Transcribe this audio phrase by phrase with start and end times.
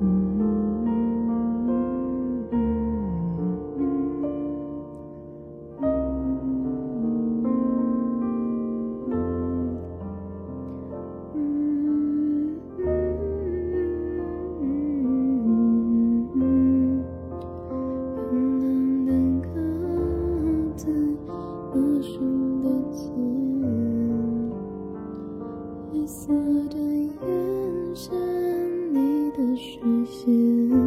[0.00, 0.45] 嗯。
[30.46, 30.85] you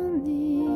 [0.00, 0.69] 你。